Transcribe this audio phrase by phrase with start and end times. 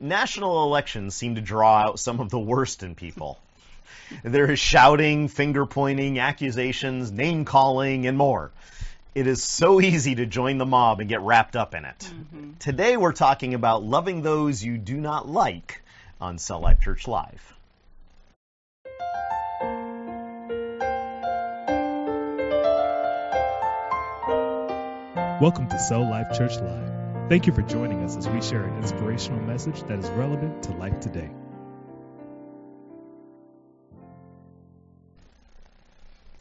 [0.00, 3.38] national elections seem to draw out some of the worst in people.
[4.24, 8.50] There is shouting, finger pointing, accusations, name calling, and more.
[9.14, 11.98] It is so easy to join the mob and get wrapped up in it.
[11.98, 12.50] Mm-hmm.
[12.58, 15.82] Today we're talking about loving those you do not like
[16.20, 17.54] on Cell Life Church Live.
[25.40, 26.89] Welcome to Cell Life Church Live.
[27.30, 30.72] Thank you for joining us as we share an inspirational message that is relevant to
[30.72, 31.30] life today.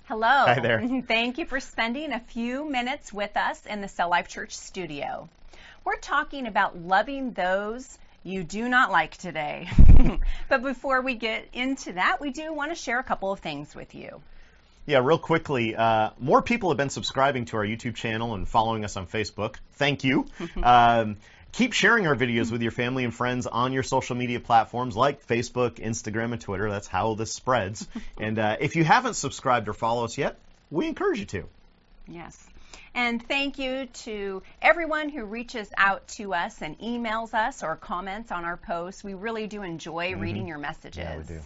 [0.05, 0.27] Hello.
[0.27, 0.81] Hi there.
[1.07, 5.29] Thank you for spending a few minutes with us in the Cell Life Church studio.
[5.85, 9.69] We're talking about loving those you do not like today.
[10.49, 13.75] but before we get into that, we do want to share a couple of things
[13.75, 14.23] with you.
[14.89, 18.83] Yeah, real quickly, uh, more people have been subscribing to our YouTube channel and following
[18.83, 19.57] us on Facebook.
[19.73, 20.25] Thank you.
[20.63, 21.17] um,
[21.51, 25.27] keep sharing our videos with your family and friends on your social media platforms like
[25.27, 26.71] Facebook, Instagram, and Twitter.
[26.71, 27.87] That's how this spreads.
[28.19, 30.39] and uh, if you haven't subscribed or follow us yet,
[30.71, 31.43] we encourage you to.
[32.07, 32.43] Yes.
[32.95, 38.31] And thank you to everyone who reaches out to us and emails us or comments
[38.31, 39.03] on our posts.
[39.03, 40.19] We really do enjoy mm-hmm.
[40.19, 40.97] reading your messages.
[40.97, 41.41] Yeah, we do.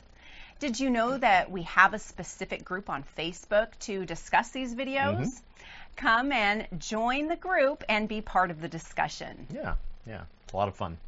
[0.63, 5.17] Did you know that we have a specific group on Facebook to discuss these videos?
[5.17, 5.65] Mm-hmm.
[5.97, 9.45] Come and join the group and be part of the discussion.
[9.53, 9.75] Yeah,
[10.07, 10.99] yeah, it's a lot of fun.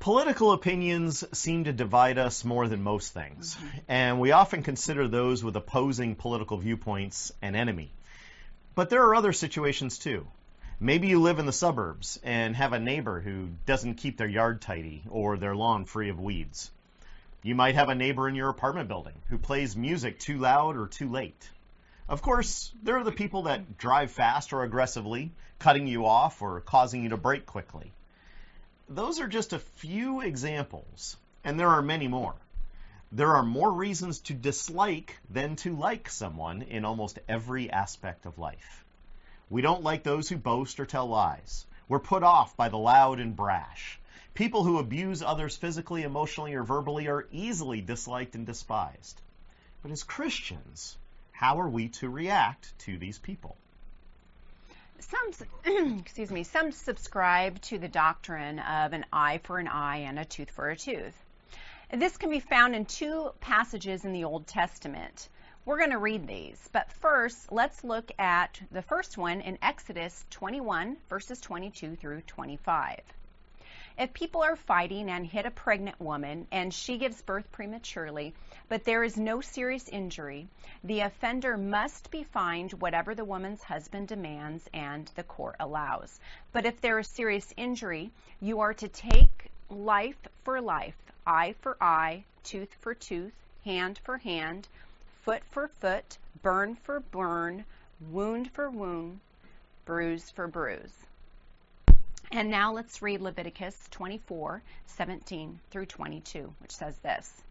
[0.00, 3.78] Political opinions seem to divide us more than most things, mm-hmm.
[3.86, 7.92] and we often consider those with opposing political viewpoints an enemy.
[8.74, 10.26] But there are other situations too.
[10.80, 14.60] Maybe you live in the suburbs and have a neighbor who doesn't keep their yard
[14.60, 16.72] tidy or their lawn free of weeds.
[17.46, 20.88] You might have a neighbor in your apartment building who plays music too loud or
[20.88, 21.48] too late.
[22.08, 25.30] Of course, there are the people that drive fast or aggressively,
[25.60, 27.92] cutting you off or causing you to brake quickly.
[28.88, 32.34] Those are just a few examples, and there are many more.
[33.12, 38.40] There are more reasons to dislike than to like someone in almost every aspect of
[38.40, 38.84] life.
[39.50, 41.64] We don't like those who boast or tell lies.
[41.86, 44.00] We're put off by the loud and brash.
[44.36, 49.18] People who abuse others physically, emotionally, or verbally are easily disliked and despised.
[49.82, 50.98] But as Christians,
[51.32, 53.56] how are we to react to these people?
[54.98, 55.32] Some,
[56.00, 60.26] excuse me, some subscribe to the doctrine of an eye for an eye and a
[60.26, 61.16] tooth for a tooth.
[61.90, 65.30] This can be found in two passages in the Old Testament.
[65.64, 70.26] We're going to read these, but first, let's look at the first one in Exodus
[70.28, 73.00] 21, verses 22 through 25.
[73.98, 78.34] If people are fighting and hit a pregnant woman and she gives birth prematurely,
[78.68, 80.48] but there is no serious injury,
[80.84, 86.20] the offender must be fined whatever the woman's husband demands and the court allows.
[86.52, 91.78] But if there is serious injury, you are to take life for life, eye for
[91.80, 93.32] eye, tooth for tooth,
[93.64, 94.68] hand for hand,
[95.22, 97.64] foot for foot, burn for burn,
[98.10, 99.20] wound for wound,
[99.86, 101.05] bruise for bruise.
[102.32, 107.42] And now let's read Leviticus 24, 17 through 22, which says this.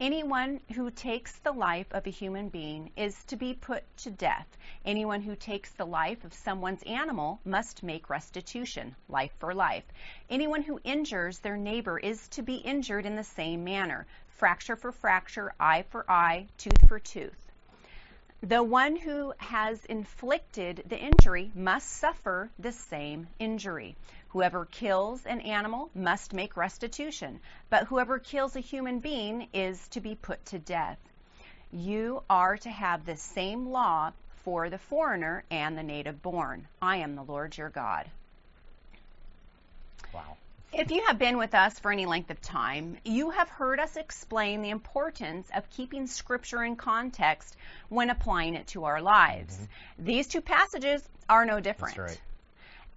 [0.00, 4.46] Anyone who takes the life of a human being is to be put to death.
[4.84, 9.84] Anyone who takes the life of someone's animal must make restitution, life for life.
[10.30, 14.92] Anyone who injures their neighbor is to be injured in the same manner, fracture for
[14.92, 17.51] fracture, eye for eye, tooth for tooth.
[18.42, 23.94] The one who has inflicted the injury must suffer the same injury.
[24.30, 30.00] Whoever kills an animal must make restitution, but whoever kills a human being is to
[30.00, 30.98] be put to death.
[31.70, 34.10] You are to have the same law
[34.42, 36.66] for the foreigner and the native born.
[36.82, 38.10] I am the Lord your God.
[40.12, 40.36] Wow.
[40.72, 43.96] If you have been with us for any length of time, you have heard us
[43.96, 47.56] explain the importance of keeping Scripture in context
[47.90, 49.54] when applying it to our lives.
[49.54, 50.04] Mm-hmm.
[50.06, 51.98] These two passages are no different.
[51.98, 52.20] Right.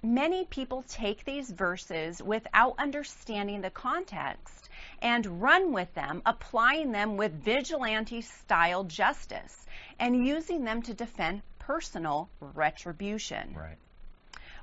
[0.02, 4.70] Many people take these verses without understanding the context
[5.02, 9.66] and run with them, applying them with vigilante style justice
[10.00, 13.54] and using them to defend personal retribution.
[13.54, 13.78] Right.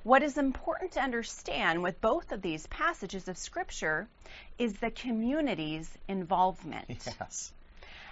[0.04, 4.08] What is important to understand with both of these passages of Scripture
[4.58, 6.86] is the community's involvement.
[6.88, 7.52] Yes.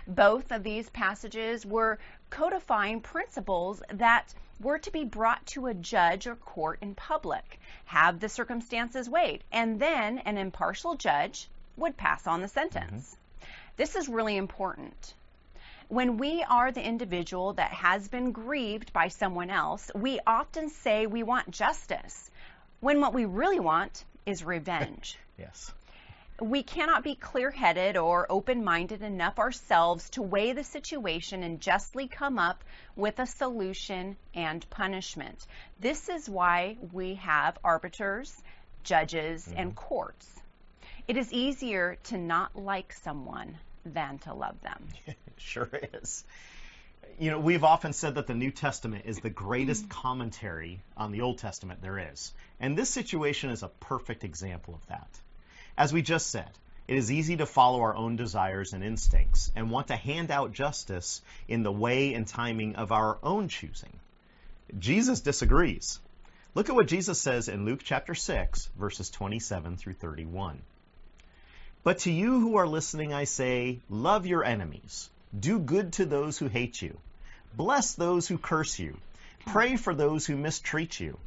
[0.06, 1.98] Both of these passages were
[2.30, 8.20] codifying principles that were to be brought to a judge or court in public, have
[8.20, 13.16] the circumstances weighed, and then an impartial judge would pass on the sentence.
[13.16, 13.50] Mm-hmm.
[13.76, 15.14] This is really important.
[15.90, 21.06] When we are the individual that has been grieved by someone else, we often say
[21.06, 22.30] we want justice,
[22.78, 25.18] when what we really want is revenge.
[25.36, 25.72] Yes.
[26.40, 31.60] We cannot be clear headed or open minded enough ourselves to weigh the situation and
[31.60, 32.62] justly come up
[32.94, 35.44] with a solution and punishment.
[35.80, 38.40] This is why we have arbiters,
[38.84, 39.58] judges, Mm-hmm.
[39.58, 40.28] and courts.
[41.08, 44.84] It is easier to not like someone than to love them.
[45.36, 46.22] Sure is.
[47.18, 51.22] You know, we've often said that the New Testament is the greatest commentary on the
[51.22, 52.32] Old Testament there is.
[52.60, 55.08] And this situation is a perfect example of that.
[55.78, 56.50] As we just said,
[56.88, 60.52] it is easy to follow our own desires and instincts and want to hand out
[60.52, 63.98] justice in the way and timing of our own choosing.
[64.78, 66.00] Jesus disagrees.
[66.54, 70.60] Look at what Jesus says in Luke chapter 6, verses 27 through 31.
[71.82, 75.08] But to you who are listening, I say, love your enemies.
[75.38, 76.98] Do good to those who hate you.
[77.56, 78.98] Bless those who curse you.
[79.46, 81.18] Pray for those who mistreat you.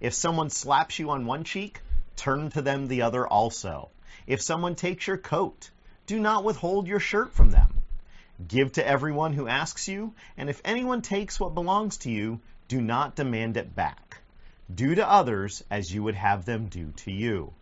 [0.00, 1.82] If someone slaps you on one cheek,
[2.16, 3.90] turn to them the other also.
[4.26, 5.70] If someone takes your coat,
[6.06, 7.82] do not withhold your shirt from them.
[8.48, 12.80] Give to everyone who asks you, and if anyone takes what belongs to you, do
[12.80, 14.22] not demand it back.
[14.74, 17.52] Do to others as you would have them do to you.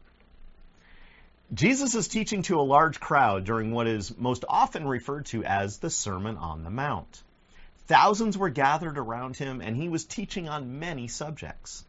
[1.55, 5.79] Jesus is teaching to a large crowd during what is most often referred to as
[5.79, 7.23] the Sermon on the Mount.
[7.87, 11.87] Thousands were gathered around him, and he was teaching on many subjects.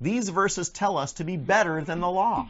[0.00, 2.48] These verses tell us to be better than the law.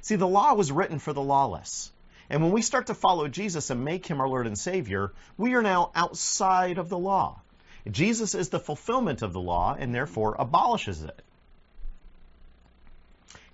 [0.00, 1.92] See, the law was written for the lawless.
[2.30, 5.54] And when we start to follow Jesus and make him our Lord and Savior, we
[5.54, 7.42] are now outside of the law.
[7.90, 11.20] Jesus is the fulfillment of the law and therefore abolishes it.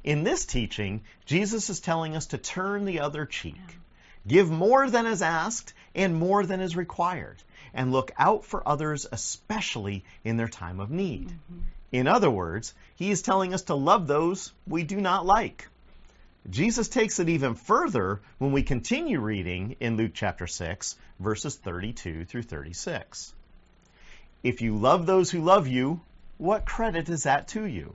[0.05, 3.61] In this teaching, Jesus is telling us to turn the other cheek,
[4.27, 7.43] give more than is asked and more than is required,
[7.75, 11.33] and look out for others, especially in their time of need.
[11.91, 15.67] In other words, he is telling us to love those we do not like.
[16.49, 22.25] Jesus takes it even further when we continue reading in Luke chapter 6, verses 32
[22.25, 23.35] through 36.
[24.43, 26.01] If you love those who love you,
[26.39, 27.95] what credit is that to you?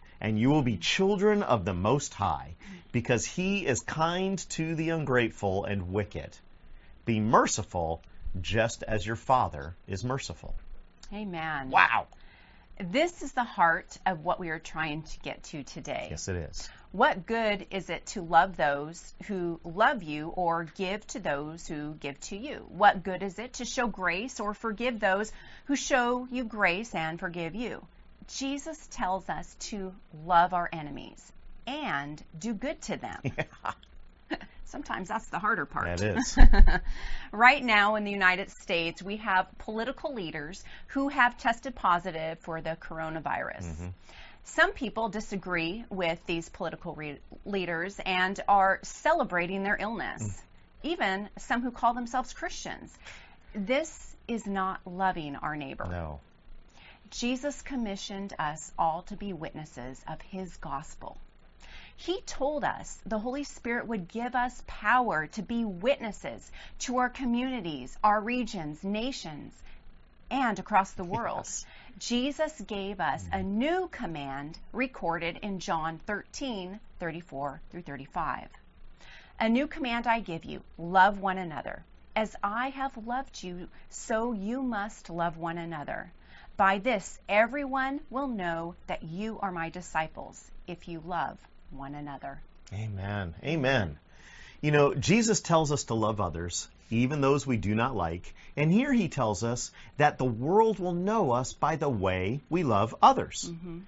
[0.21, 2.55] and you will be children of the Most High,
[2.91, 6.37] because He is kind to the ungrateful and wicked.
[7.05, 8.03] Be merciful,
[8.39, 10.55] just as your Father is merciful.
[11.11, 11.71] Amen.
[11.71, 12.07] Wow!
[12.79, 16.07] This is the heart of what we are trying to get to today.
[16.09, 16.69] Yes, it is.
[16.91, 21.93] What good is it to love those who love you or give to those who
[21.93, 22.65] give to you?
[22.69, 25.31] What good is it to show grace or forgive those
[25.65, 27.85] who show you grace and forgive you?
[28.37, 29.93] Jesus tells us to
[30.25, 31.31] love our enemies
[31.67, 33.21] and do good to them.
[34.65, 35.97] Sometimes that's the harder part.
[35.97, 36.37] That is.
[37.33, 42.61] right now in the United States, we have political leaders who have tested positive for
[42.61, 43.65] the coronavirus.
[43.65, 43.87] Mm-hmm.
[44.45, 50.41] Some people disagree with these political re- leaders and are celebrating their illness, mm.
[50.83, 52.97] even some who call themselves Christians.
[53.53, 55.85] This is not loving our neighbor.
[55.89, 56.19] No.
[57.11, 61.17] Jesus commissioned us all to be witnesses of his gospel.
[61.97, 67.09] He told us the Holy Spirit would give us power to be witnesses to our
[67.09, 69.53] communities, our regions, nations,
[70.31, 71.39] and across the world.
[71.45, 71.65] Yes.
[71.99, 73.59] Jesus gave us a mm-hmm.
[73.59, 78.47] new command recorded in John 13, 34 through 35.
[79.41, 81.83] A new command I give you love one another.
[82.15, 86.11] As I have loved you, so you must love one another.
[86.61, 91.39] By this, everyone will know that you are my disciples if you love
[91.71, 92.39] one another.
[92.71, 93.33] Amen.
[93.43, 93.97] Amen.
[94.61, 98.31] You know, Jesus tells us to love others, even those we do not like.
[98.55, 102.61] And here he tells us that the world will know us by the way we
[102.61, 103.49] love others.
[103.51, 103.79] Mm-hmm.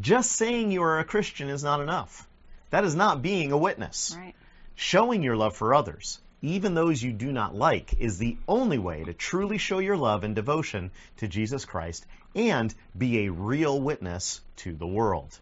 [0.00, 2.26] Just saying you are a Christian is not enough.
[2.70, 4.16] That is not being a witness.
[4.18, 4.34] Right?
[4.74, 9.04] Showing your love for others, even those you do not like, is the only way
[9.04, 14.40] to truly show your love and devotion to Jesus Christ and be a real witness
[14.56, 15.38] to the world.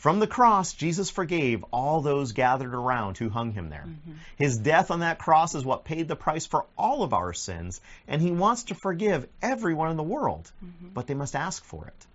[0.00, 3.84] From the cross, Jesus forgave all those gathered around who hung him there.
[3.86, 4.12] Mm-hmm.
[4.38, 7.82] His death on that cross is what paid the price for all of our sins,
[8.08, 10.88] and he wants to forgive everyone in the world, mm-hmm.
[10.94, 12.06] but they must ask for it.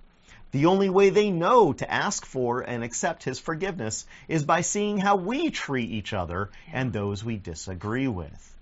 [0.52, 4.98] The only way they know to ask for and accept His forgiveness is by seeing
[4.98, 8.56] how we treat each other and those we disagree with.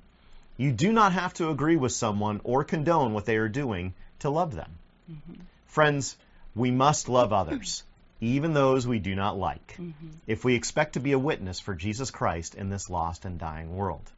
[0.57, 4.29] You do not have to agree with someone or condone what they are doing to
[4.29, 4.71] love them.
[5.11, 5.41] Mm-hmm.
[5.67, 6.15] Friends,
[6.55, 7.83] we must love others,
[8.21, 10.09] even those we do not like, mm-hmm.
[10.27, 13.75] if we expect to be a witness for Jesus Christ in this lost and dying
[13.75, 14.11] world.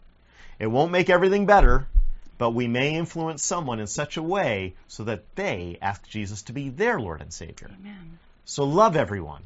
[0.60, 1.88] It won't make everything better,
[2.38, 6.54] but we may influence someone in such a way so that they ask Jesus to
[6.54, 7.70] be their Lord and Savior.
[7.80, 8.20] Amen.
[8.46, 9.44] So love everyone,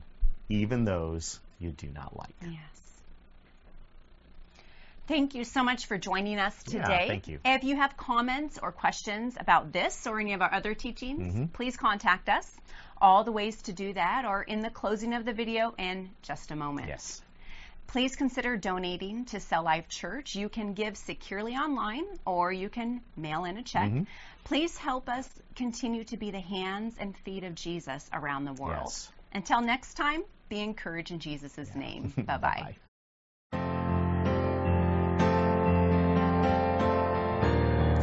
[0.49, 2.35] even those you do not like.
[2.41, 2.79] Yes.
[5.07, 6.77] Thank you so much for joining us today.
[6.77, 7.39] Yeah, thank you.
[7.43, 11.45] If you have comments or questions about this or any of our other teachings, mm-hmm.
[11.45, 12.55] please contact us.
[13.01, 16.51] All the ways to do that are in the closing of the video in just
[16.51, 16.89] a moment.
[16.89, 17.21] Yes.
[17.89, 20.35] Please consider donating to Cell Life Church.
[20.35, 23.89] You can give securely online or you can mail in a check.
[23.89, 24.03] Mm-hmm.
[24.43, 28.83] Please help us continue to be the hands and feet of Jesus around the world.
[28.85, 29.11] Yes.
[29.33, 31.79] Until next time, be encouraged in Jesus' yeah.
[31.79, 32.13] name.
[32.27, 32.75] Bye bye.